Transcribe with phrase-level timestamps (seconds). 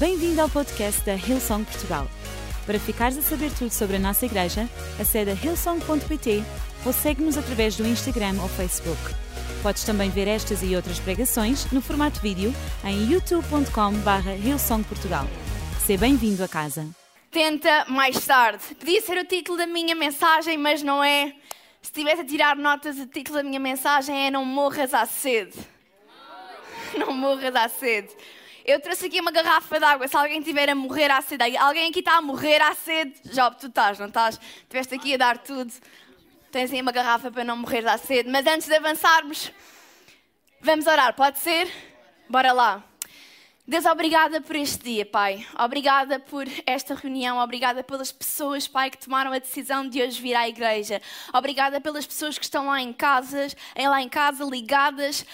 [0.00, 2.08] Bem-vindo ao podcast da Hillsong Portugal.
[2.64, 4.66] Para ficares a saber tudo sobre a nossa igreja,
[4.98, 6.42] acede a hillsong.pt
[6.86, 8.98] ou segue-nos através do Instagram ou Facebook.
[9.62, 12.50] Podes também ver estas e outras pregações no formato vídeo
[12.82, 15.26] em youtube.com.br hillsongportugal.
[15.84, 16.88] Seja bem-vindo a casa.
[17.30, 18.74] Tenta mais tarde.
[18.76, 21.26] Podia ser o título da minha mensagem, mas não é.
[21.82, 25.58] Se estivesse a tirar notas, o título da minha mensagem é Não morras à sede.
[26.96, 28.08] Não morras à sede.
[28.64, 30.06] Eu trouxe aqui uma garrafa de água.
[30.06, 33.56] Se alguém estiver a morrer à sede, alguém aqui está a morrer à sede, Job,
[33.58, 34.38] tu estás, não estás?
[34.62, 35.72] Estiveste aqui a dar tudo.
[36.50, 38.28] Tens aí uma garrafa para não morrer à sede.
[38.28, 39.50] Mas antes de avançarmos,
[40.60, 41.70] vamos orar, pode ser?
[42.28, 42.84] Bora lá.
[43.66, 45.46] Deus, obrigada por este dia, Pai.
[45.56, 47.38] Obrigada por esta reunião.
[47.38, 51.00] Obrigada pelas pessoas, Pai, que tomaram a decisão de hoje vir à igreja.
[51.32, 53.46] Obrigada pelas pessoas que estão lá em casa,
[53.76, 55.24] lá em casa ligadas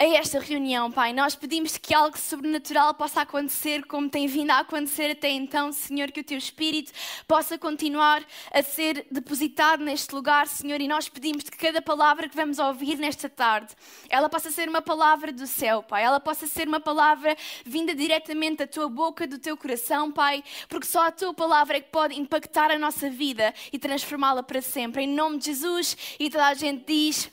[0.00, 1.12] a esta reunião, Pai.
[1.12, 6.10] Nós pedimos que algo sobrenatural possa acontecer como tem vindo a acontecer até então, Senhor,
[6.10, 6.90] que o Teu Espírito
[7.28, 12.34] possa continuar a ser depositado neste lugar, Senhor, e nós pedimos que cada palavra que
[12.34, 13.74] vamos ouvir nesta tarde,
[14.08, 16.02] ela possa ser uma palavra do céu, Pai.
[16.02, 20.86] Ela possa ser uma palavra vinda diretamente da Tua boca, do Teu coração, Pai, porque
[20.86, 25.02] só a Tua palavra é que pode impactar a nossa vida e transformá-la para sempre.
[25.02, 27.30] Em nome de Jesus, e toda a gente diz: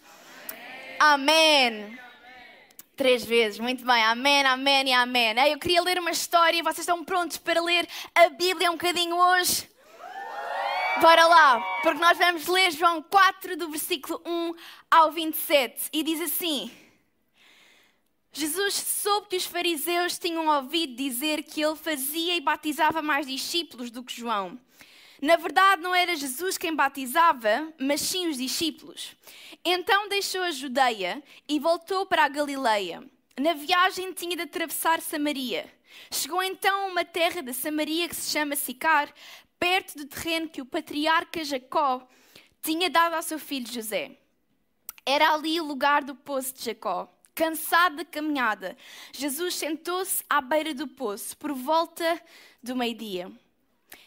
[0.99, 2.06] Amém.
[2.97, 4.03] Três vezes, muito bem.
[4.05, 5.35] Amém, amém e amém.
[5.51, 6.63] Eu queria ler uma história.
[6.63, 9.69] Vocês estão prontos para ler a Bíblia um bocadinho hoje?
[10.99, 14.55] Bora lá, porque nós vamos ler João 4, do versículo 1
[14.89, 15.89] ao 27.
[15.93, 16.71] E diz assim:
[18.33, 23.91] Jesus soube que os fariseus tinham ouvido dizer que ele fazia e batizava mais discípulos
[23.91, 24.59] do que João.
[25.21, 29.15] Na verdade, não era Jesus quem batizava, mas sim os discípulos.
[29.65, 33.03] Então deixou a Judeia e voltou para a Galileia.
[33.39, 35.71] Na viagem tinha de atravessar Samaria.
[36.11, 39.11] Chegou então a uma terra de Samaria que se chama Sicar,
[39.59, 42.07] perto do terreno que o patriarca Jacó
[42.61, 44.17] tinha dado ao seu filho José.
[45.05, 47.11] Era ali o lugar do poço de Jacó.
[47.33, 48.75] Cansado da caminhada,
[49.13, 52.19] Jesus sentou-se à beira do poço por volta
[52.63, 53.31] do meio-dia.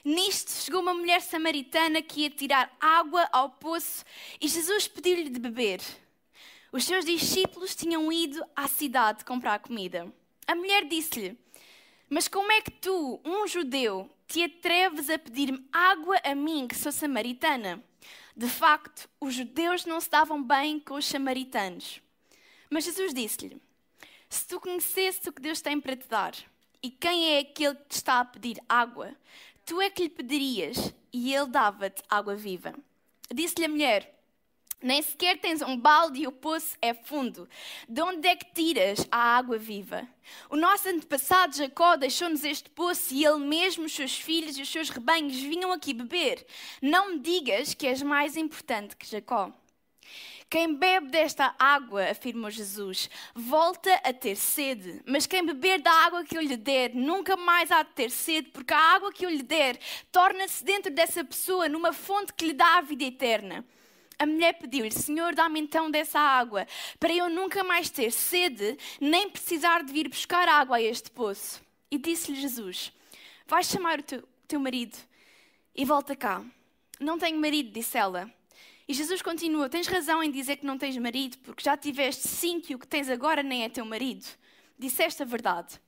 [0.05, 4.05] Nisto chegou uma mulher samaritana que ia tirar água ao poço
[4.41, 5.81] e Jesus pediu-lhe de beber.
[6.73, 10.11] Os seus discípulos tinham ido à cidade comprar comida.
[10.47, 11.37] A mulher disse-lhe:
[12.09, 16.77] Mas como é que tu, um judeu, te atreves a pedir-me água a mim, que
[16.77, 17.83] sou samaritana?
[18.37, 22.01] De facto, os judeus não se davam bem com os samaritanos.
[22.71, 23.61] Mas Jesus disse-lhe:
[24.29, 26.35] Se tu conhecesses o que Deus tem para te dar,
[26.83, 29.15] e quem é aquele que te está a pedir água,
[29.71, 32.75] tu é que lhe pedirias e ele dava-te água viva.
[33.33, 34.21] Disse-lhe a mulher:
[34.83, 37.49] Nem sequer tens um balde e o poço é fundo.
[37.89, 40.09] De onde é que tiras a água viva?
[40.51, 44.69] O nosso antepassado Jacó deixou-nos este poço e ele mesmo, os seus filhos e os
[44.69, 46.45] seus rebanhos vinham aqui beber.
[46.83, 49.53] Não me digas que és mais importante que Jacó.
[50.51, 55.01] Quem bebe desta água, afirmou Jesus, volta a ter sede.
[55.07, 58.49] Mas quem beber da água que eu lhe der, nunca mais há de ter sede,
[58.49, 59.79] porque a água que eu lhe der
[60.11, 63.65] torna-se dentro dessa pessoa numa fonte que lhe dá a vida eterna.
[64.19, 66.67] A mulher pediu-lhe: Senhor, dá-me então dessa água,
[66.99, 71.63] para eu nunca mais ter sede, nem precisar de vir buscar água a este poço.
[71.89, 72.93] E disse-lhe Jesus:
[73.47, 74.99] Vais chamar o teu, teu marido
[75.77, 76.45] e volta cá.
[76.99, 78.29] Não tenho marido, disse ela.
[78.91, 82.73] E Jesus continua: Tens razão em dizer que não tens marido, porque já tiveste cinco
[82.73, 84.27] e o que tens agora nem é teu marido.
[84.77, 85.81] Disseste a verdade.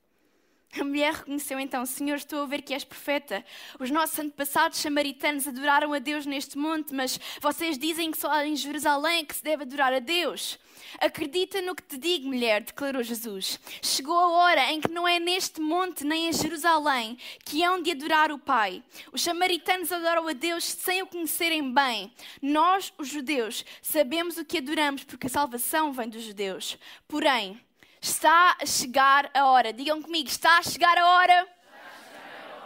[0.81, 3.45] A mulher reconheceu então: Senhor, estou a ver que és profeta.
[3.79, 8.57] Os nossos antepassados samaritanos adoraram a Deus neste monte, mas vocês dizem que só em
[8.57, 10.59] Jerusalém que se deve adorar a Deus.
[10.99, 13.59] Acredita no que te digo, mulher, declarou Jesus.
[13.83, 17.91] Chegou a hora em que não é neste monte nem em Jerusalém que hão de
[17.91, 18.83] adorar o Pai.
[19.13, 22.13] Os samaritanos adoram a Deus sem o conhecerem bem.
[22.41, 26.79] Nós, os judeus, sabemos o que adoramos porque a salvação vem dos judeus.
[27.07, 27.61] Porém,
[28.03, 29.73] está a chegar a hora.
[29.73, 31.49] Digam comigo, está a chegar a hora.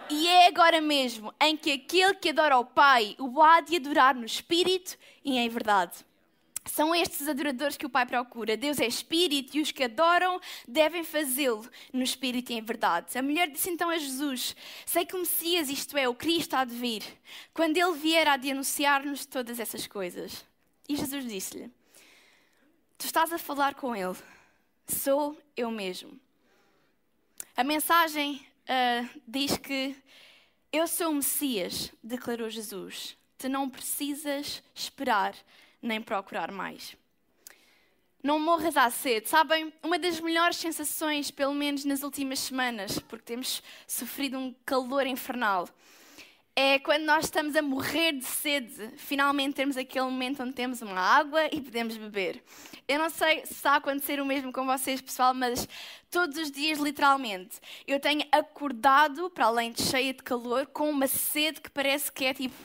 [0.09, 4.15] E é agora mesmo em que aquele que adora o Pai o há de adorar
[4.15, 5.93] no Espírito e em verdade.
[6.65, 8.57] São estes adoradores que o Pai procura.
[8.57, 13.17] Deus é Espírito e os que adoram devem fazê-lo no Espírito e em verdade.
[13.19, 16.65] A mulher disse então a Jesus: Sei que o Messias, isto é, o Cristo, há
[16.65, 17.03] de vir.
[17.53, 20.45] Quando ele vier, há de anunciar-nos todas essas coisas.
[20.89, 21.71] E Jesus disse-lhe:
[22.97, 24.17] Tu estás a falar com ele.
[24.87, 26.19] Sou eu mesmo.
[27.57, 29.97] A mensagem uh, diz que
[30.73, 33.17] eu sou o Messias, declarou Jesus.
[33.39, 35.35] Tu não precisas esperar
[35.83, 36.97] nem procurar mais.
[38.23, 39.29] Não morras à sede.
[39.29, 45.07] Sabem, uma das melhores sensações, pelo menos nas últimas semanas, porque temos sofrido um calor
[45.07, 45.69] infernal,
[46.59, 50.99] é quando nós estamos a morrer de sede, finalmente temos aquele momento onde temos uma
[50.99, 52.43] água e podemos beber.
[52.89, 55.69] Eu não sei se está a acontecer o mesmo com vocês, pessoal, mas
[56.11, 61.07] todos os dias, literalmente, eu tenho acordado, para além de cheia de calor, com uma
[61.07, 62.57] sede que parece que é tipo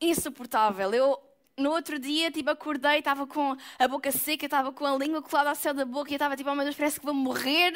[0.00, 0.94] insuportável.
[0.94, 1.20] Eu
[1.58, 5.50] no outro dia, tipo, acordei, estava com a boca seca, estava com a língua colada
[5.50, 7.74] ao céu da boca e estava tipo, oh meu Deus, parece que vou morrer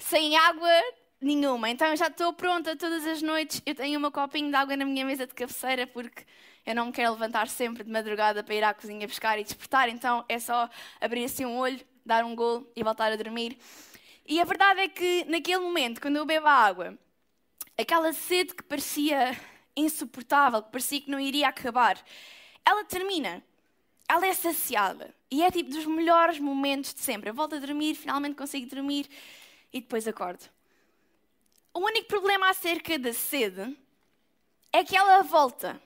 [0.00, 0.68] sem água
[1.24, 1.70] nenhuma.
[1.70, 3.62] Então eu já estou pronta todas as noites.
[3.64, 6.24] Eu tenho um copinho de água na minha mesa de cabeceira porque
[6.66, 9.88] eu não me quero levantar sempre de madrugada para ir à cozinha buscar e despertar.
[9.88, 10.68] Então é só
[11.00, 13.58] abrir assim um olho, dar um golo e voltar a dormir.
[14.26, 16.98] E a verdade é que naquele momento, quando eu bebo a água,
[17.78, 19.38] aquela sede que parecia
[19.76, 21.98] insuportável, que parecia que não iria acabar,
[22.64, 23.42] ela termina.
[24.08, 25.14] Ela é saciada.
[25.30, 27.30] E é tipo dos melhores momentos de sempre.
[27.30, 29.08] Eu volto a dormir, finalmente consigo dormir
[29.72, 30.53] e depois acordo.
[31.74, 33.76] O único problema acerca da sede
[34.72, 35.82] é que ela volta.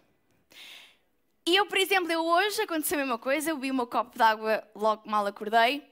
[1.47, 4.23] E eu, por exemplo, eu hoje aconteceu a mesma coisa, eu bebi meu copo de
[4.23, 5.83] água logo mal acordei,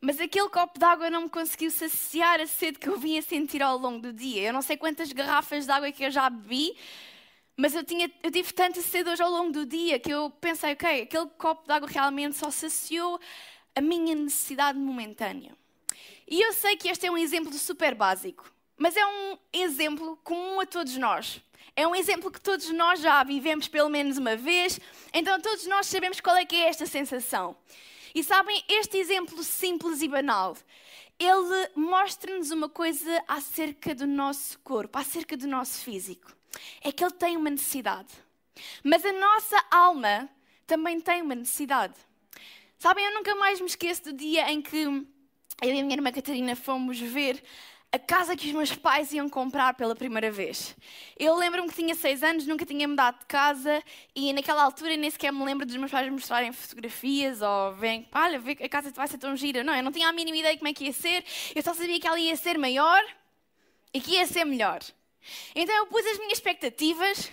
[0.00, 3.62] mas aquele copo de água não me conseguiu saciar a sede que eu vinha sentir
[3.62, 4.42] ao longo do dia.
[4.42, 6.76] Eu não sei quantas garrafas de água que eu já bebi,
[7.56, 10.72] mas eu, tinha, eu tive tanta sede hoje ao longo do dia que eu pensei,
[10.72, 13.20] ok, aquele copo de água realmente só saciou
[13.72, 15.56] a minha necessidade momentânea.
[16.26, 20.60] E eu sei que este é um exemplo super básico, mas é um exemplo comum
[20.60, 21.40] a todos nós.
[21.76, 24.78] É um exemplo que todos nós já vivemos pelo menos uma vez,
[25.12, 27.56] então todos nós sabemos qual é que é esta sensação.
[28.14, 30.56] E sabem, este exemplo simples e banal,
[31.18, 36.32] ele mostra-nos uma coisa acerca do nosso corpo, acerca do nosso físico.
[36.80, 38.08] É que ele tem uma necessidade.
[38.84, 40.28] Mas a nossa alma
[40.66, 41.94] também tem uma necessidade.
[42.78, 45.06] Sabem, eu nunca mais me esqueço do dia em que eu
[45.62, 47.42] e a minha irmã Catarina fomos ver
[47.94, 50.74] a casa que os meus pais iam comprar pela primeira vez.
[51.16, 53.80] Eu lembro-me que tinha seis anos, nunca tinha mudado de casa
[54.16, 58.42] e naquela altura nem sequer me lembro dos meus pais mostrarem fotografias ou verem, olha,
[58.64, 59.62] a casa vai ser tão gira.
[59.62, 61.24] Não, eu não tinha a mínima ideia de como é que ia ser,
[61.54, 63.00] eu só sabia que ela ia ser maior
[63.92, 64.80] e que ia ser melhor.
[65.54, 67.30] Então eu pus as minhas expectativas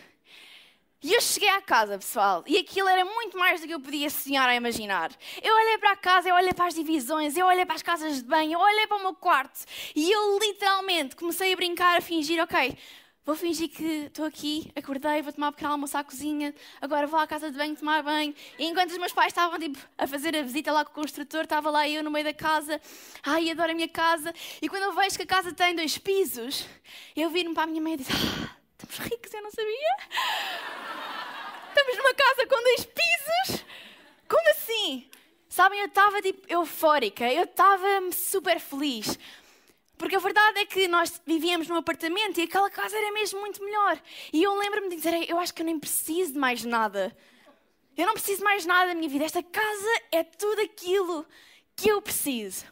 [1.03, 4.09] e eu cheguei à casa, pessoal, e aquilo era muito mais do que eu podia
[4.09, 5.11] sonhar a imaginar.
[5.41, 8.17] Eu olhei para a casa, eu olhei para as divisões, eu olhei para as casas
[8.17, 9.65] de banho, eu olhei para o meu quarto
[9.95, 12.77] e eu literalmente comecei a brincar, a fingir, ok,
[13.25, 17.19] vou fingir que estou aqui, acordei, vou tomar um pequeno almoço à cozinha, agora vou
[17.19, 18.35] à casa de banho tomar banho.
[18.59, 21.41] E enquanto os meus pais estavam tipo, a fazer a visita lá com o construtor,
[21.41, 22.79] estava lá eu no meio da casa,
[23.23, 24.33] ai, adoro a minha casa.
[24.61, 26.67] E quando eu vejo que a casa tem dois pisos,
[27.15, 29.95] eu viro-me para a minha mãe e disse, ah, estamos ricos, eu não sabia.
[31.69, 33.65] Estamos numa casa com dois pisos?
[34.27, 35.09] Como assim?
[35.47, 39.19] Sabem, eu estava tipo eufórica, eu estava super feliz.
[39.97, 43.63] Porque a verdade é que nós vivíamos num apartamento e aquela casa era mesmo muito
[43.63, 44.01] melhor.
[44.33, 47.15] E eu lembro-me de dizer, eu acho que eu nem preciso de mais nada.
[47.95, 49.25] Eu não preciso mais nada da minha vida.
[49.25, 51.25] Esta casa é tudo aquilo
[51.75, 52.65] que eu preciso.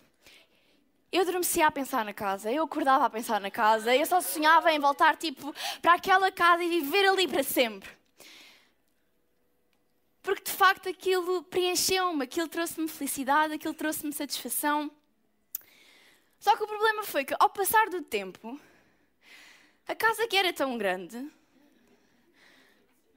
[1.11, 4.71] Eu adormecia a pensar na casa, eu acordava a pensar na casa, eu só sonhava
[4.71, 7.89] em voltar tipo para aquela casa e viver ali para sempre.
[10.21, 14.91] Porque de facto aquilo preencheu-me, aquilo trouxe-me felicidade, aquilo trouxe-me satisfação.
[16.39, 18.59] Só que o problema foi que, ao passar do tempo,
[19.87, 21.29] a casa que era tão grande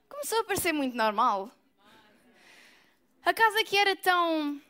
[0.09, 1.51] começou a parecer muito normal.
[3.25, 4.61] A casa que era tão.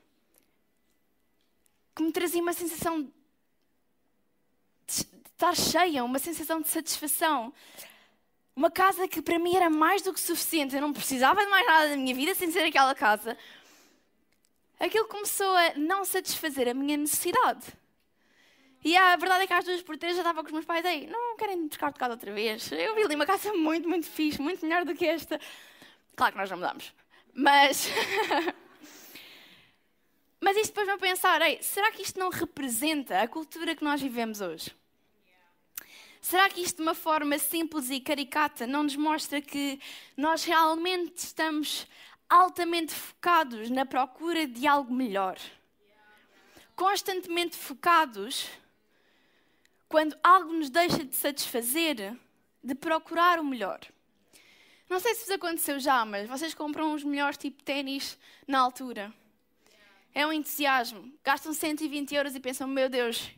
[1.94, 3.12] Que me trazia uma sensação de
[5.30, 7.52] estar cheia, uma sensação de satisfação.
[8.54, 11.66] Uma casa que para mim era mais do que suficiente, eu não precisava de mais
[11.66, 13.36] nada da minha vida sem ser aquela casa.
[14.78, 17.66] Aquilo começou a não satisfazer a minha necessidade.
[18.84, 20.84] E a verdade é que às duas por três já estava com os meus pais
[20.84, 22.70] aí, não querem buscar de casa outra vez.
[22.72, 25.40] Eu vi ali uma casa muito, muito fixe, muito melhor do que esta.
[26.16, 26.92] Claro que nós não mudamos.
[27.32, 27.88] Mas.
[30.44, 34.02] Mas isto depois me pensar, ei, será que isto não representa a cultura que nós
[34.02, 34.74] vivemos hoje?
[36.20, 39.78] Será que isto, de uma forma simples e caricata, não nos mostra que
[40.16, 41.86] nós realmente estamos
[42.28, 45.38] altamente focados na procura de algo melhor?
[46.74, 48.48] Constantemente focados
[49.88, 52.16] quando algo nos deixa de satisfazer,
[52.64, 53.78] de procurar o melhor.
[54.90, 58.18] Não sei se vos aconteceu já, mas vocês compram os melhores tipo de ténis
[58.48, 59.14] na altura.
[60.14, 61.12] É um entusiasmo.
[61.24, 63.30] Gastam 120 euros e pensam: meu Deus,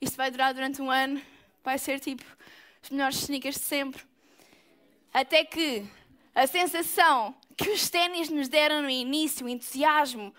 [0.00, 1.20] isto vai durar durante um ano
[1.68, 2.24] vai ser tipo
[2.82, 4.02] os melhores sneakers de sempre.
[5.12, 5.86] Até que
[6.34, 10.34] a sensação que os ténis nos deram no início, o entusiasmo,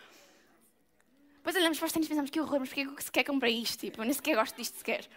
[1.35, 3.79] Depois olhamos para os ténis e pensamos que horror, mas porquê que sequer comprei isto?
[3.79, 5.07] Tipo, eu nem sequer gosto disto sequer.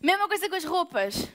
[0.00, 1.28] Mesma coisa com as roupas.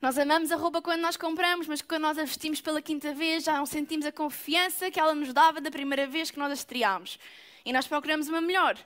[0.00, 3.44] Nós amamos a roupa quando nós compramos, mas quando nós a vestimos pela quinta vez
[3.44, 6.54] já não sentimos a confiança que ela nos dava da primeira vez que nós a
[6.54, 7.18] estreámos.
[7.64, 8.78] E nós procuramos uma melhor.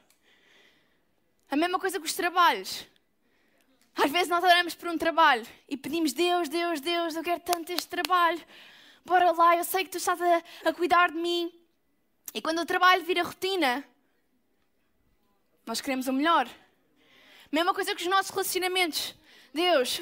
[1.51, 2.87] A mesma coisa com os trabalhos.
[3.97, 7.73] Às vezes nós oramos por um trabalho e pedimos: Deus, Deus, Deus, eu quero tanto
[7.73, 8.41] este trabalho.
[9.05, 11.53] Bora lá, eu sei que tu estás a, a cuidar de mim.
[12.33, 13.85] E quando o trabalho vira rotina,
[15.67, 16.49] nós queremos o melhor.
[17.51, 19.15] Mesma coisa com os nossos relacionamentos.
[19.53, 20.01] Deus,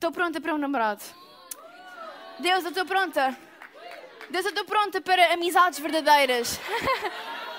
[0.00, 1.04] estou pronta para um namorado.
[2.38, 3.38] Deus, eu estou pronta.
[4.30, 6.58] Deus, eu estou pronta para amizades verdadeiras.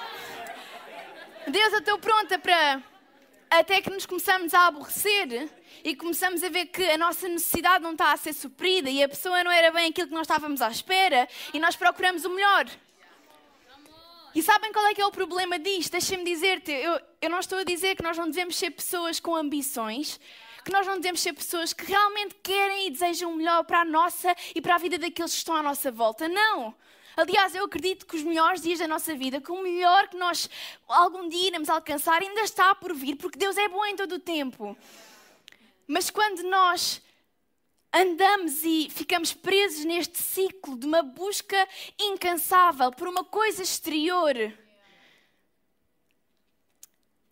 [1.47, 2.81] Deus, eu estou pronta para.
[3.47, 5.51] Até que nos começamos a aborrecer
[5.83, 9.09] e começamos a ver que a nossa necessidade não está a ser suprida e a
[9.09, 12.65] pessoa não era bem aquilo que nós estávamos à espera e nós procuramos o melhor.
[14.33, 15.91] E sabem qual é que é o problema disto?
[15.91, 19.35] Deixem-me dizer-te, eu, eu não estou a dizer que nós não devemos ser pessoas com
[19.35, 20.19] ambições,
[20.63, 23.85] que nós não devemos ser pessoas que realmente querem e desejam o melhor para a
[23.85, 26.27] nossa e para a vida daqueles que estão à nossa volta.
[26.27, 26.75] Não!
[27.15, 30.49] Aliás, eu acredito que os melhores dias da nossa vida, que o melhor que nós
[30.87, 34.19] algum dia iremos alcançar, ainda está por vir, porque Deus é bom em todo o
[34.19, 34.77] tempo.
[35.87, 37.01] Mas quando nós
[37.93, 41.67] andamos e ficamos presos neste ciclo de uma busca
[41.99, 44.35] incansável por uma coisa exterior.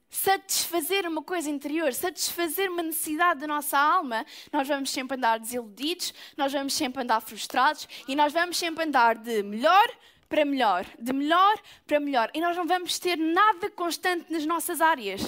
[0.09, 6.13] Satisfazer uma coisa interior, satisfazer uma necessidade da nossa alma, nós vamos sempre andar desiludidos,
[6.35, 9.87] nós vamos sempre andar frustrados e nós vamos sempre andar de melhor
[10.27, 12.31] para melhor, de melhor para melhor.
[12.33, 15.21] E nós não vamos ter nada constante nas nossas áreas.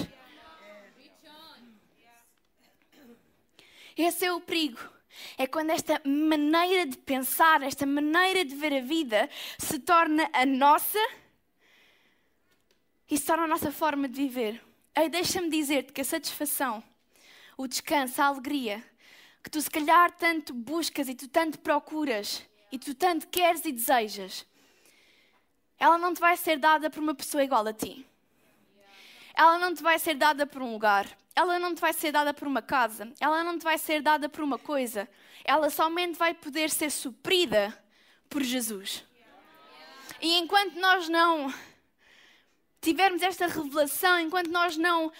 [3.96, 4.92] Esse é o perigo
[5.36, 10.44] é quando esta maneira de pensar, esta maneira de ver a vida se torna a
[10.46, 10.98] nossa
[13.10, 14.71] e se torna a nossa forma de viver.
[14.94, 16.82] Ei, deixa-me dizer-te que a satisfação,
[17.56, 18.84] o descanso, a alegria,
[19.42, 23.72] que tu se calhar tanto buscas e tu tanto procuras e tu tanto queres e
[23.72, 24.46] desejas,
[25.78, 28.06] ela não te vai ser dada por uma pessoa igual a ti.
[29.34, 32.34] Ela não te vai ser dada por um lugar ela não te vai ser dada
[32.34, 35.08] por uma casa, ela não te vai ser dada por uma coisa,
[35.44, 37.76] ela somente vai poder ser suprida
[38.28, 39.04] por Jesus.
[40.20, 41.52] E enquanto nós não
[42.82, 45.10] tivermos esta revelação, enquanto nós não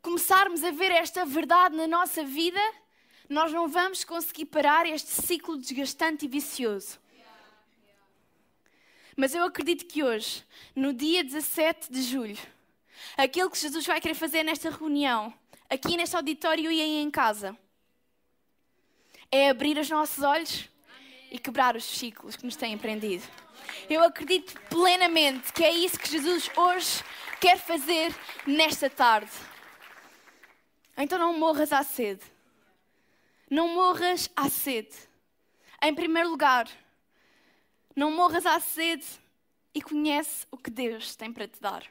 [0.00, 2.60] começarmos a ver esta verdade na nossa vida,
[3.28, 6.98] nós não vamos conseguir parar este ciclo desgastante e vicioso.
[9.14, 10.42] Mas eu acredito que hoje,
[10.74, 12.38] no dia 17 de julho,
[13.16, 15.32] Aquilo que Jesus vai querer fazer nesta reunião,
[15.68, 17.56] aqui neste auditório e aí em casa,
[19.30, 20.68] é abrir os nossos olhos
[21.30, 23.24] e quebrar os ciclos que nos têm prendido.
[23.88, 27.02] Eu acredito plenamente que é isso que Jesus hoje
[27.40, 28.14] quer fazer
[28.46, 29.30] nesta tarde.
[30.96, 32.22] Então não morras à sede.
[33.50, 34.94] Não morras à sede.
[35.82, 36.68] Em primeiro lugar,
[37.94, 39.06] não morras à sede
[39.74, 41.84] e conhece o que Deus tem para te dar.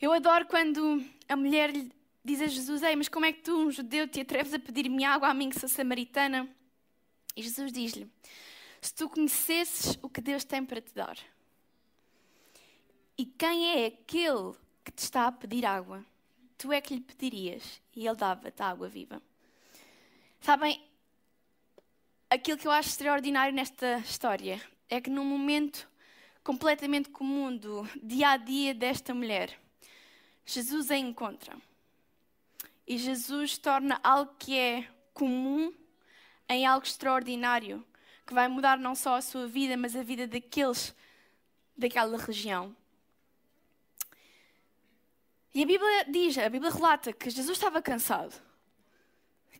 [0.00, 1.90] Eu adoro quando a mulher lhe
[2.24, 5.04] diz a Jesus: Ei, mas como é que tu, um judeu, te atreves a pedir-me
[5.04, 6.48] água a mim que sou samaritana?
[7.36, 8.08] E Jesus diz-lhe:
[8.84, 11.16] Se tu conhecesses o que Deus tem para te dar,
[13.16, 14.52] e quem é aquele
[14.84, 16.04] que te está a pedir água,
[16.58, 19.22] tu é que lhe pedirias e ele dava-te água viva.
[20.38, 20.86] Sabem,
[22.28, 24.60] aquilo que eu acho extraordinário nesta história
[24.90, 25.88] é que num momento
[26.42, 29.58] completamente comum do dia a dia desta mulher,
[30.44, 31.56] Jesus a encontra.
[32.86, 35.72] E Jesus torna algo que é comum
[36.46, 37.82] em algo extraordinário,
[38.26, 40.94] que vai mudar não só a sua vida, mas a vida daqueles
[41.76, 42.74] daquela região.
[45.54, 48.34] E a Bíblia diz, a Bíblia relata que Jesus estava cansado.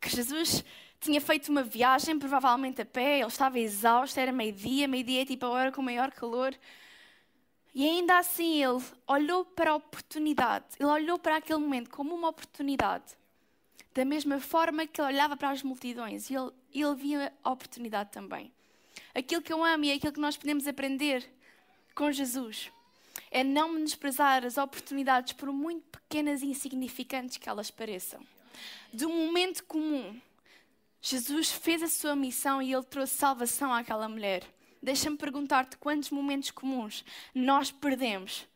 [0.01, 0.65] Que Jesus
[1.01, 5.47] tinha feito uma viagem, provavelmente a pé, ele estava exausto, era meio-dia, meio-dia é tipo
[5.47, 6.55] a hora com maior calor.
[7.75, 12.29] E ainda assim ele olhou para a oportunidade, ele olhou para aquele momento como uma
[12.29, 13.17] oportunidade.
[13.93, 16.51] Da mesma forma que ele olhava para as multidões, ele,
[16.83, 18.53] ele via a oportunidade também.
[19.15, 21.29] Aquilo que eu amo e aquilo que nós podemos aprender
[21.95, 22.71] com Jesus
[23.31, 28.21] é não menosprezar as oportunidades, por muito pequenas e insignificantes que elas pareçam.
[29.03, 30.21] Um momento comum,
[31.01, 34.43] Jesus fez a sua missão e ele trouxe salvação àquela mulher.
[34.83, 37.05] Deixa-me perguntar-te quantos momentos comuns
[37.35, 38.47] nós perdemos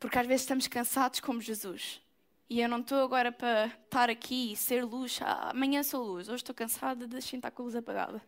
[0.00, 2.00] porque às vezes estamos cansados como Jesus.
[2.50, 5.20] E eu não estou agora para estar aqui e ser luz.
[5.22, 8.20] Ah, amanhã sou luz, hoje estou cansada, deixem estar com a luz apagada.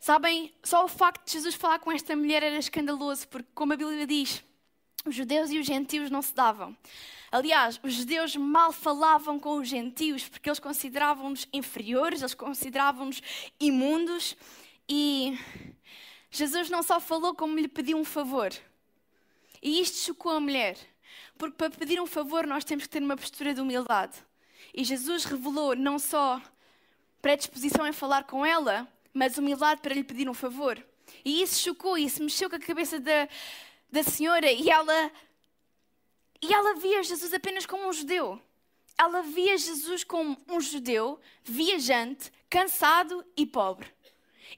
[0.00, 3.76] Sabem, só o facto de Jesus falar com esta mulher era escandaloso, porque, como a
[3.76, 4.42] Bíblia diz,
[5.06, 6.76] os judeus e os gentios não se davam.
[7.30, 13.22] Aliás, os judeus mal falavam com os gentios porque eles consideravam-nos inferiores, eles consideravam-nos
[13.60, 14.36] imundos
[14.88, 15.38] e
[16.32, 18.52] Jesus não só falou como lhe pediu um favor.
[19.62, 20.76] E isto chocou a mulher,
[21.36, 24.16] porque para pedir um favor nós temos que ter uma postura de humildade.
[24.72, 26.40] E Jesus revelou não só
[27.20, 30.84] predisposição em falar com ela, mas humildade para lhe pedir um favor.
[31.24, 33.28] E isso chocou, isso mexeu com a cabeça da,
[33.90, 35.10] da senhora e ela,
[36.42, 38.40] e ela via Jesus apenas como um judeu.
[38.96, 43.88] Ela via Jesus como um judeu, viajante, cansado e pobre.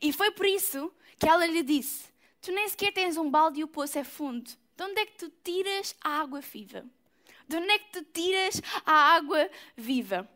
[0.01, 2.05] E foi por isso que ela lhe disse:
[2.43, 4.51] Tu nem sequer tens um balde e o poço é fundo.
[4.77, 6.85] De onde é que tu tiras a água viva?
[7.49, 10.29] De onde é que tu tiras a água viva?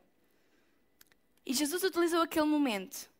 [1.44, 3.10] E Jesus utilizou aquele momento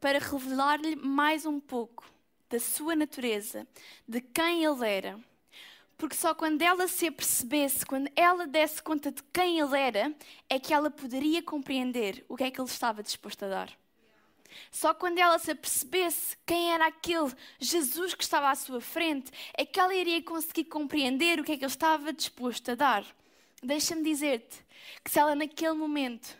[0.00, 2.04] para revelar-lhe mais um pouco
[2.48, 3.66] da sua natureza,
[4.06, 5.18] de quem ele era.
[5.98, 10.14] Porque só quando ela se apercebesse, quando ela desse conta de quem ele era,
[10.48, 13.85] é que ela poderia compreender o que é que ele estava disposto a dar.
[14.70, 19.64] Só quando ela se apercebesse quem era aquele Jesus que estava à sua frente, é
[19.64, 23.04] que ela iria conseguir compreender o que é que ele estava disposto a dar.
[23.62, 24.64] Deixa-me dizer-te
[25.02, 26.36] que se ela naquele momento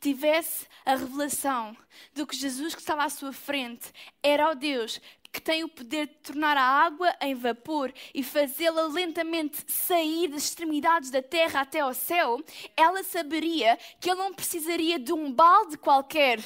[0.00, 1.76] tivesse a revelação
[2.14, 3.90] do que Jesus que estava à sua frente
[4.22, 5.00] era o Deus
[5.32, 10.44] que tem o poder de tornar a água em vapor e fazê-la lentamente sair das
[10.44, 12.38] extremidades da terra até ao céu,
[12.76, 16.38] ela saberia que ele não precisaria de um balde qualquer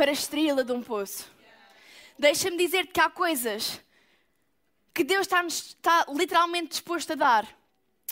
[0.00, 1.30] para extraí-la de um poço.
[2.18, 3.78] Deixa-me dizer-te que há coisas
[4.94, 7.60] que Deus está, está literalmente disposto a dar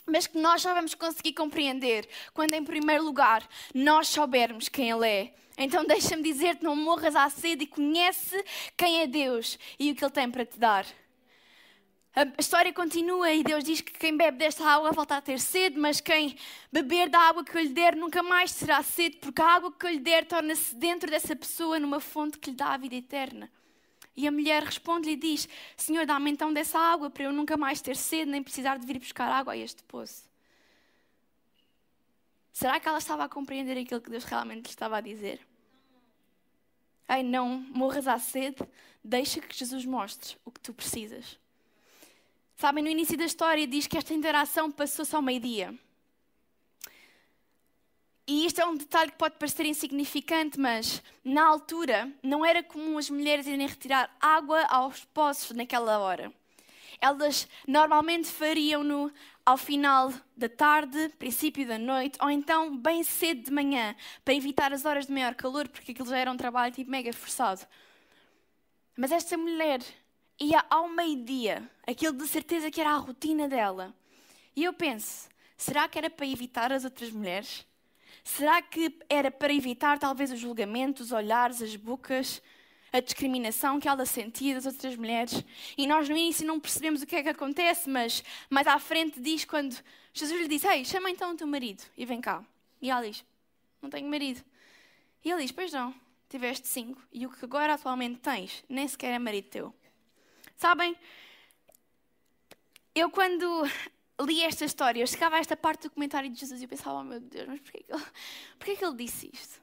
[0.04, 5.06] mas que nós só vamos conseguir compreender quando, em primeiro lugar, nós soubermos quem Ele
[5.06, 5.34] é.
[5.56, 8.42] Então, deixa-me dizer-te: não morras à sede e conhece
[8.74, 10.86] quem é Deus e o que Ele tem para te dar.
[12.18, 15.78] A história continua e Deus diz que quem bebe desta água volta a ter sede,
[15.78, 16.36] mas quem
[16.72, 19.86] beber da água que eu lhe der nunca mais terá sede, porque a água que
[19.86, 23.48] eu lhe der torna-se dentro dessa pessoa numa fonte que lhe dá a vida eterna.
[24.16, 27.80] E a mulher responde-lhe e diz: Senhor, dá-me então dessa água para eu nunca mais
[27.80, 30.28] ter sede nem precisar de vir buscar água a este poço.
[32.52, 35.38] Será que ela estava a compreender aquilo que Deus realmente lhe estava a dizer?
[37.06, 38.58] Ai, não morras à sede,
[39.04, 41.38] deixa que Jesus mostre o que tu precisas.
[42.60, 45.72] Sabem, no início da história diz que esta interação passou-se ao meio-dia.
[48.26, 52.98] E isto é um detalhe que pode parecer insignificante, mas na altura não era comum
[52.98, 56.32] as mulheres irem retirar água aos poços naquela hora.
[57.00, 59.12] Elas normalmente fariam-no
[59.46, 63.94] ao final da tarde, princípio da noite, ou então bem cedo de manhã,
[64.24, 67.12] para evitar as horas de maior calor, porque aquilo já era um trabalho tipo mega
[67.12, 67.64] forçado.
[68.96, 69.80] Mas esta mulher
[70.40, 73.94] ia ao meio-dia, aquilo de certeza que era a rotina dela.
[74.54, 77.66] E eu penso, será que era para evitar as outras mulheres?
[78.24, 82.42] Será que era para evitar talvez o julgamento, os olhares, as bocas,
[82.92, 85.42] a discriminação que ela sentia das outras mulheres?
[85.76, 89.20] E nós no início não percebemos o que é que acontece, mas mais à frente
[89.20, 89.76] diz quando
[90.12, 92.44] Jesus lhe diz: Ei, chama então o teu marido e vem cá.
[92.82, 93.24] E ela diz:
[93.80, 94.44] Não tenho marido.
[95.24, 95.94] E ele diz: Pois não,
[96.28, 99.74] tiveste cinco, e o que agora atualmente tens nem sequer é marido teu.
[100.58, 100.96] Sabem,
[102.92, 103.62] eu quando
[104.26, 106.98] li esta história, eu chegava a esta parte do comentário de Jesus e eu pensava,
[106.98, 108.02] oh meu Deus, mas porquê que ele,
[108.58, 109.62] porquê que ele disse isto?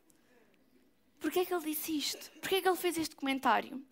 [1.19, 2.31] Porquê que ele disse isto?
[2.39, 3.84] Porquê que ele fez este comentário?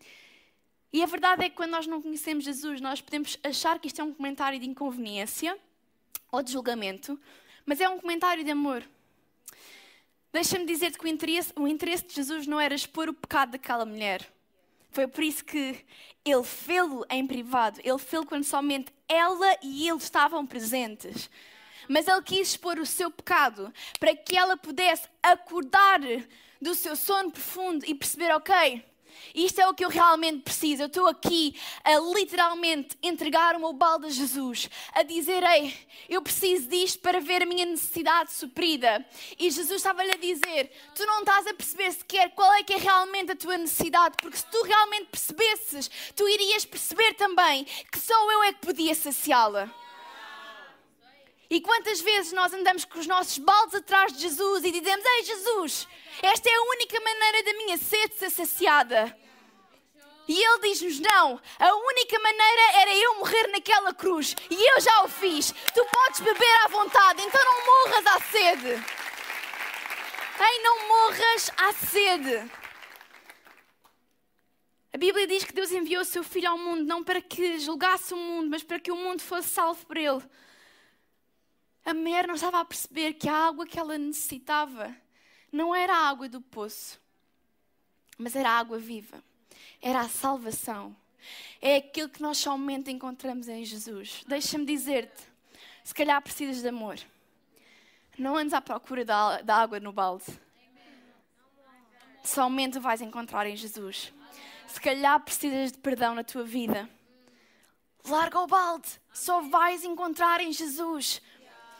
[0.90, 4.00] E a verdade é que quando nós não conhecemos Jesus, nós podemos achar que isto
[4.00, 5.58] é um comentário de inconveniência
[6.32, 7.20] ou de julgamento,
[7.66, 8.82] mas é um comentário de amor.
[10.32, 13.84] Deixa-me dizer-te que o interesse, o interesse de Jesus não era expor o pecado daquela
[13.84, 14.33] mulher.
[14.94, 15.84] Foi por isso que
[16.24, 17.80] ele fê-lo em privado.
[17.82, 21.28] Ele fê-lo quando somente ela e ele estavam presentes.
[21.88, 25.98] Mas ele quis expor o seu pecado para que ela pudesse acordar
[26.62, 28.84] do seu sono profundo e perceber: ok,
[29.34, 30.82] isto é o que eu realmente preciso.
[30.82, 35.74] Eu estou aqui a literalmente entregar o meu balde a Jesus, a dizer: Ei,
[36.08, 39.04] eu preciso disto para ver a minha necessidade suprida.
[39.38, 42.78] E Jesus estava-lhe a dizer: Tu não estás a perceber sequer qual é que é
[42.78, 48.32] realmente a tua necessidade, porque se tu realmente percebesses, tu irias perceber também que só
[48.32, 49.83] eu é que podia saciá-la.
[51.54, 55.22] E quantas vezes nós andamos com os nossos baldes atrás de Jesus e dizemos: Ei,
[55.22, 55.88] Jesus,
[56.20, 59.16] esta é a única maneira da minha sede ser saciada.
[60.26, 64.34] E ele diz-nos: Não, a única maneira era eu morrer naquela cruz.
[64.50, 65.54] E eu já o fiz.
[65.72, 68.84] Tu podes beber à vontade, então não morras à sede.
[70.40, 72.50] Ei, não morras à sede.
[74.92, 78.12] A Bíblia diz que Deus enviou o seu Filho ao mundo não para que julgasse
[78.12, 80.20] o mundo, mas para que o mundo fosse salvo por ele.
[81.84, 84.94] A mulher não estava a perceber que a água que ela necessitava
[85.52, 87.00] não era a água do poço,
[88.16, 89.22] mas era a água viva,
[89.80, 90.96] era a salvação.
[91.60, 94.24] É aquilo que nós somente encontramos em Jesus.
[94.26, 95.22] Deixa-me dizer-te:
[95.82, 96.98] se calhar precisas de amor.
[98.18, 100.24] Não andes à procura da, da água no balde.
[102.22, 104.12] Somente vais encontrar em Jesus.
[104.66, 106.88] Se calhar precisas de perdão na tua vida.
[108.06, 108.88] Larga o balde.
[109.12, 111.20] Só vais encontrar em Jesus.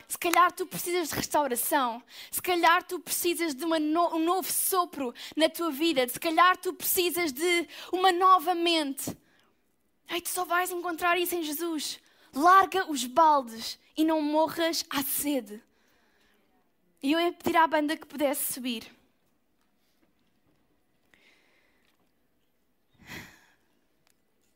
[0.07, 2.01] Se calhar tu precisas de restauração.
[2.29, 6.07] Se calhar tu precisas de no, um novo sopro na tua vida.
[6.07, 9.17] Se calhar tu precisas de uma nova mente.
[10.07, 11.99] Ei, tu só vais encontrar isso em Jesus.
[12.33, 15.61] Larga os baldes e não morras à sede.
[17.01, 18.91] E eu ia pedir à banda que pudesse subir.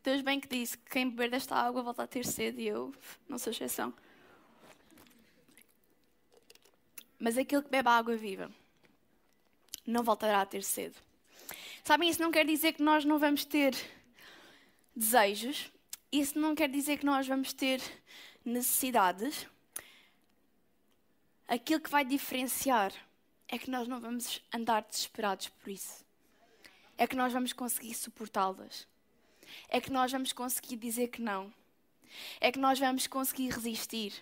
[0.03, 2.93] Deus bem que disse que quem beber desta água volta a ter sede e eu
[3.27, 3.93] não sou exceção.
[7.19, 8.49] Mas aquele que bebe a água viva
[9.85, 10.95] não voltará a ter sede.
[11.83, 13.75] Sabem, isso não quer dizer que nós não vamos ter
[14.95, 15.71] desejos,
[16.11, 17.81] isso não quer dizer que nós vamos ter
[18.45, 19.47] necessidades.
[21.47, 22.93] Aquilo que vai diferenciar
[23.47, 26.05] é que nós não vamos andar desesperados por isso.
[26.97, 28.87] É que nós vamos conseguir suportá-las
[29.67, 31.53] é que nós vamos conseguir dizer que não.
[32.39, 34.13] É que nós vamos conseguir resistir.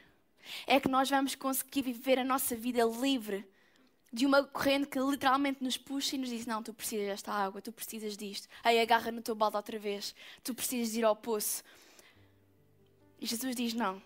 [0.65, 3.47] É que nós vamos conseguir viver a nossa vida livre
[4.11, 7.61] de uma corrente que literalmente nos puxa e nos diz: Não, tu precisas desta água,
[7.61, 8.47] tu precisas disto.
[8.63, 11.63] Aí agarra no teu balde outra vez, tu precisas ir ao poço.
[13.19, 14.01] E Jesus diz: Não,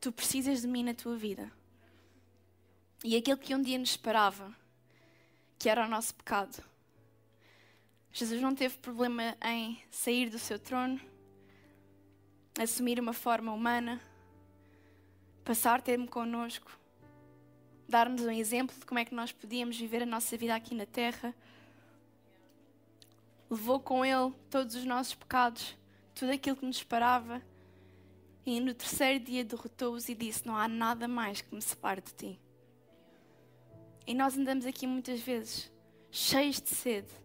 [0.00, 1.50] tu precisas de mim na tua vida.
[3.02, 4.54] E aquilo que um dia nos esperava,
[5.58, 6.64] que era o nosso pecado,
[8.12, 11.00] Jesus não teve problema em sair do seu trono,
[12.58, 14.00] assumir uma forma humana,
[15.44, 16.70] passar tempo connosco,
[17.88, 20.86] dar-nos um exemplo de como é que nós podíamos viver a nossa vida aqui na
[20.86, 21.34] terra.
[23.50, 25.76] Levou com ele todos os nossos pecados,
[26.14, 27.42] tudo aquilo que nos parava,
[28.46, 32.12] e no terceiro dia derrotou-os e disse: Não há nada mais que me separe de
[32.12, 32.40] ti.
[34.06, 35.70] E nós andamos aqui muitas vezes
[36.10, 37.24] cheios de sede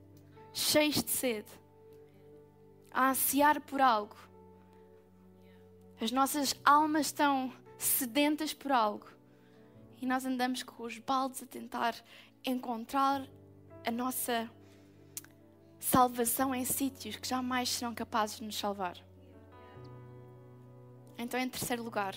[0.54, 1.50] cheios de sede,
[2.92, 4.16] a ansiar por algo.
[6.02, 9.08] As nossas almas estão sedentas por algo.
[10.02, 11.96] E nós andamos com os baldes a tentar
[12.46, 13.28] encontrar
[13.86, 14.50] a nossa
[15.80, 18.98] salvação em sítios que jamais serão capazes de nos salvar.
[21.18, 22.16] Então, em terceiro lugar,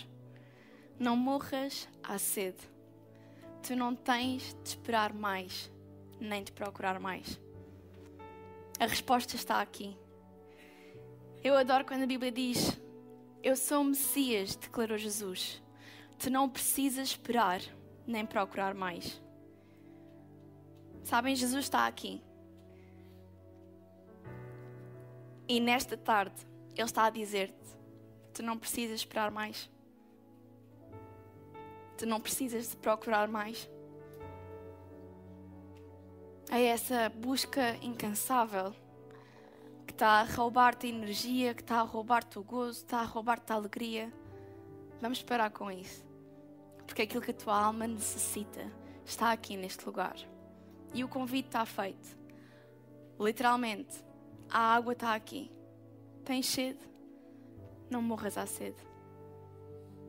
[0.99, 2.71] não morras à sede.
[3.63, 5.71] Tu não tens de esperar mais,
[6.21, 7.41] nem de procurar mais.
[8.79, 9.97] A resposta está aqui.
[11.43, 12.81] Eu adoro quando a Bíblia diz:
[13.43, 15.61] Eu sou o Messias, declarou Jesus.
[16.17, 17.61] Tu não precisas esperar
[18.07, 19.21] nem procurar mais.
[21.03, 22.23] Sabem, Jesus está aqui.
[25.49, 26.37] E nesta tarde,
[26.77, 27.77] Ele está a dizer-te:
[28.33, 29.69] Tu não precisas esperar mais.
[31.99, 33.69] Tu não precisas de procurar mais
[36.49, 38.75] a essa busca incansável
[40.03, 44.13] está a roubar-te energia, que está a roubar-te o gozo, está a roubar-te a alegria.
[45.01, 46.05] Vamos parar com isso.
[46.85, 48.69] Porque aquilo que a tua alma necessita
[49.07, 50.17] está aqui neste lugar.
[50.93, 52.19] E o convite está feito.
[53.17, 54.05] Literalmente,
[54.51, 55.53] a água está aqui.
[56.25, 56.81] Tens sede?
[57.89, 58.85] Não morras à sede.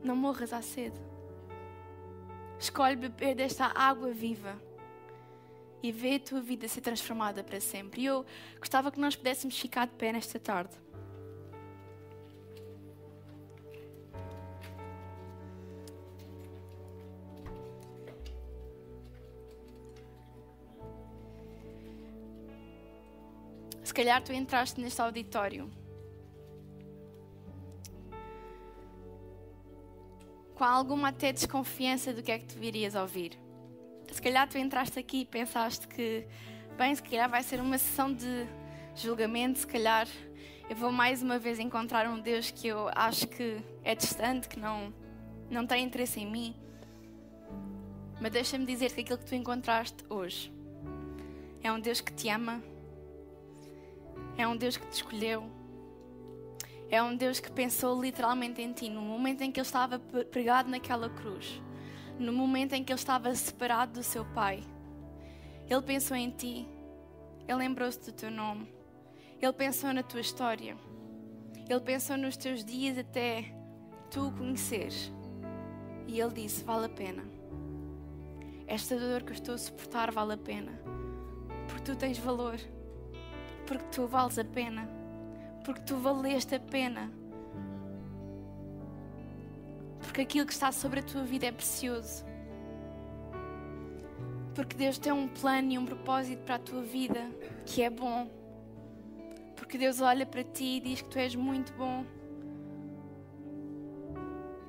[0.02, 0.98] Não morras à sede.
[2.58, 4.60] Escolhe beber desta água viva
[5.84, 8.00] e ver a tua vida ser transformada para sempre.
[8.00, 8.24] E eu
[8.58, 10.74] gostava que nós pudéssemos ficar de pé nesta tarde.
[23.82, 25.70] Se calhar tu entraste neste auditório
[30.54, 33.43] com alguma até desconfiança do que é que tu virias ouvir
[34.14, 36.24] se calhar tu entraste aqui e pensaste que,
[36.78, 38.46] bem, se calhar vai ser uma sessão de
[38.94, 40.06] julgamento, se calhar
[40.70, 44.58] eu vou mais uma vez encontrar um Deus que eu acho que é distante, que
[44.58, 44.94] não,
[45.50, 46.54] não tem interesse em mim.
[48.20, 50.52] Mas deixa-me dizer que aquilo que tu encontraste hoje
[51.60, 52.62] é um Deus que te ama,
[54.38, 55.44] é um Deus que te escolheu,
[56.88, 60.70] é um Deus que pensou literalmente em ti no momento em que Ele estava pregado
[60.70, 61.60] naquela cruz
[62.18, 64.62] no momento em que ele estava separado do seu pai.
[65.68, 66.68] Ele pensou em ti,
[67.46, 68.72] ele lembrou-se do teu nome,
[69.40, 70.76] Ele pensou na tua história.
[71.68, 73.54] Ele pensou nos teus dias até
[74.10, 75.12] tu o conheceres.
[76.06, 77.24] E ele disse: Vale a pena.
[78.66, 80.72] Esta dor que eu estou a suportar vale a pena.
[81.68, 82.58] Porque tu tens valor.
[83.66, 84.88] Porque tu vales a pena.
[85.64, 87.10] Porque tu valeste a pena.
[90.04, 92.24] Porque aquilo que está sobre a tua vida é precioso.
[94.54, 97.20] Porque Deus tem um plano e um propósito para a tua vida
[97.66, 98.30] que é bom.
[99.56, 102.04] Porque Deus olha para ti e diz que tu és muito bom.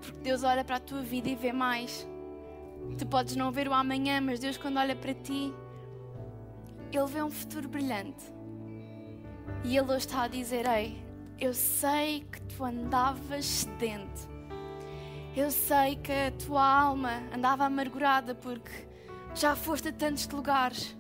[0.02, 2.08] Porque Deus olha para a tua vida e vê mais.
[2.98, 5.54] Tu podes não ver o amanhã, mas Deus, quando olha para ti,
[6.91, 8.24] Ele vê um futuro brilhante.
[9.63, 11.04] E Ele hoje está a dizer: Ei,
[11.39, 14.35] eu sei que tu andavas sedento.
[15.36, 18.71] Eu sei que a tua alma andava amargurada porque
[19.34, 20.95] já foste a tantos lugares.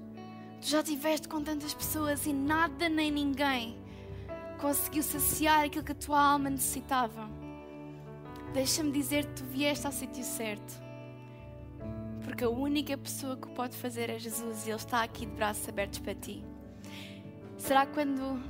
[0.59, 3.79] Tu já estiveste com tantas pessoas e nada nem ninguém
[4.59, 7.29] conseguiu saciar aquilo que a tua alma necessitava.
[8.51, 10.83] Deixa-me dizer que tu vieste ao sítio certo.
[12.21, 15.69] Porque a única pessoa que pode fazer é Jesus e Ele está aqui de braços
[15.69, 16.43] abertos para ti.
[17.57, 18.41] Será quando,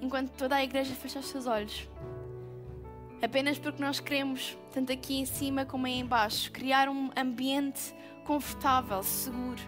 [0.00, 1.88] enquanto toda a igreja fecha os seus olhos,
[3.24, 9.02] apenas porque nós queremos, tanto aqui em cima como aí embaixo, criar um ambiente confortável,
[9.02, 9.62] seguro.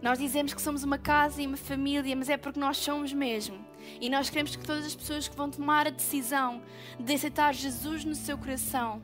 [0.00, 3.58] Nós dizemos que somos uma casa e uma família, mas é porque nós somos mesmo.
[4.00, 6.62] E nós queremos que todas as pessoas que vão tomar a decisão
[7.00, 9.02] de aceitar Jesus no seu coração,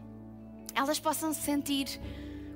[0.75, 2.01] elas possam se sentir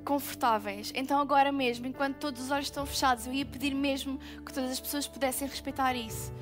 [0.04, 0.92] confortáveis.
[0.94, 4.70] Então, agora mesmo, enquanto todos os olhos estão fechados, eu ia pedir mesmo que todas
[4.70, 6.33] as pessoas pudessem respeitar isso.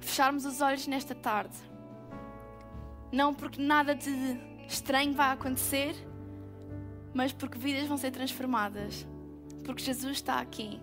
[0.00, 1.73] Fecharmos os olhos nesta tarde.
[3.14, 4.10] Não porque nada de
[4.66, 5.94] estranho vai acontecer,
[7.14, 9.06] mas porque vidas vão ser transformadas.
[9.62, 10.80] Porque Jesus está aqui.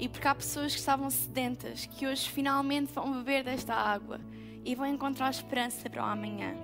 [0.00, 4.20] E porque há pessoas que estavam sedentas, que hoje finalmente vão beber desta água
[4.64, 6.56] e vão encontrar esperança para o amanhã.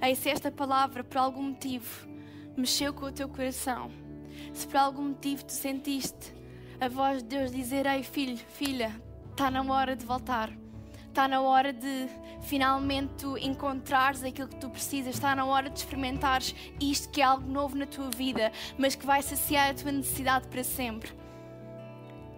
[0.00, 2.08] Ei, se esta palavra, por algum motivo,
[2.56, 3.90] mexeu com o teu coração,
[4.54, 6.32] se por algum motivo tu sentiste
[6.80, 8.98] a voz de Deus dizer: Ei, filho, filha,
[9.30, 10.63] está na hora de voltar.
[11.14, 12.08] Está na hora de
[12.40, 15.14] finalmente encontrares aquilo que tu precisas.
[15.14, 19.06] Está na hora de experimentares isto que é algo novo na tua vida, mas que
[19.06, 21.12] vai saciar a tua necessidade para sempre.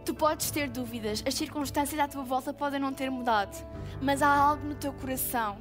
[0.05, 3.57] Tu podes ter dúvidas, as circunstâncias à tua volta podem não ter mudado,
[4.03, 5.57] mas há algo no teu coração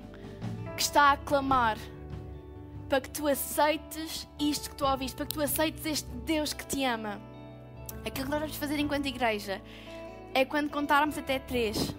[0.75, 1.77] que está a clamar
[2.89, 6.65] para que tu aceites isto que tu ouviste, para que tu aceites este Deus que
[6.65, 7.21] te ama.
[8.05, 9.61] Aquilo que nós vamos fazer enquanto igreja
[10.33, 11.95] é quando contarmos até três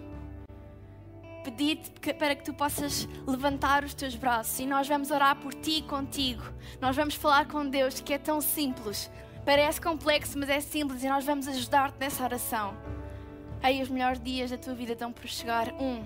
[1.47, 5.77] pedir-te para que tu possas levantar os teus braços e nós vamos orar por ti
[5.77, 6.43] e contigo.
[6.81, 9.09] Nós vamos falar com Deus que é tão simples.
[9.45, 12.75] Parece complexo, mas é simples e nós vamos ajudar-te nessa oração.
[13.63, 15.73] Aí os melhores dias da tua vida estão por chegar.
[15.75, 16.03] Um,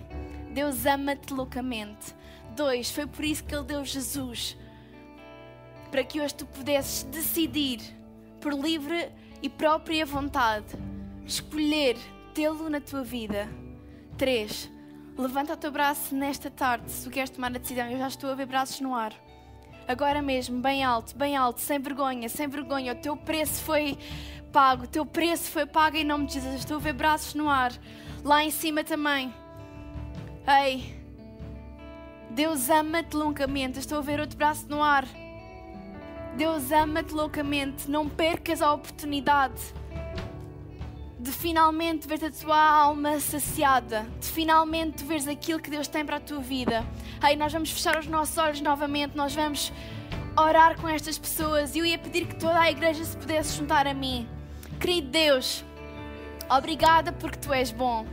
[0.54, 2.16] Deus ama-te loucamente.
[2.56, 4.56] Dois, foi por isso que Ele deu Jesus.
[5.90, 7.80] Para que hoje tu pudesses decidir,
[8.40, 10.68] por livre e própria vontade,
[11.26, 11.98] escolher
[12.36, 13.50] tê-lo na tua vida.
[14.18, 14.70] Três,
[15.18, 17.90] Levanta o teu braço nesta tarde se tu queres tomar a decisão.
[17.90, 19.14] Eu já estou a ver braços no ar.
[19.88, 22.94] Agora mesmo, bem alto, bem alto, sem vergonha, sem vergonha.
[22.94, 23.98] O teu preço foi
[24.54, 26.56] pago, o teu preço foi pago em nome de Jesus.
[26.56, 27.74] Estou a ver braços no ar.
[28.24, 29.34] Lá em cima também.
[30.48, 30.96] Ei,
[32.30, 33.80] Deus ama-te loucamente.
[33.80, 35.06] Estou a ver outro braço no ar.
[36.38, 37.92] Deus ama-te loucamente.
[37.92, 39.62] Não percas a oportunidade
[41.22, 46.18] de finalmente ver a tua alma saciada, de finalmente veres aquilo que Deus tem para
[46.18, 46.84] a tua vida.
[47.22, 49.72] Aí nós vamos fechar os nossos olhos novamente, nós vamos
[50.36, 53.86] orar com estas pessoas e eu ia pedir que toda a igreja se pudesse juntar
[53.86, 54.28] a mim.
[54.80, 55.64] Querido Deus,
[56.50, 58.04] obrigada porque tu és bom.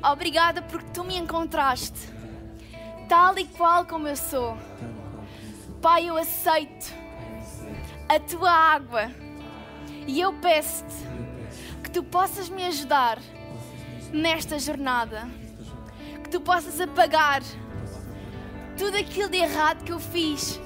[0.00, 1.98] Obrigada porque tu me encontraste,
[3.08, 4.56] tal e qual como eu sou.
[5.82, 6.94] Pai, eu aceito
[8.08, 9.10] a tua água
[10.06, 11.23] e eu peço-te
[11.94, 13.20] tu possas me ajudar
[14.12, 15.28] nesta jornada,
[16.24, 17.40] que tu possas apagar
[18.76, 20.60] tudo aquilo de errado que eu fiz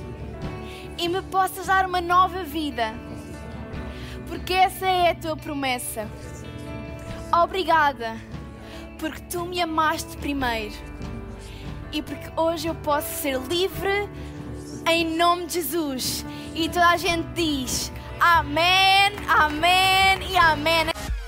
[0.97, 2.95] e me possas dar uma nova vida,
[4.27, 6.09] porque essa é a tua promessa.
[7.43, 8.17] Obrigada,
[8.99, 10.77] porque tu me amaste primeiro
[11.93, 14.09] e porque hoje eu posso ser livre
[14.91, 16.25] em nome de Jesus.
[16.55, 20.98] E toda a gente diz: Amém, Amém e Amém.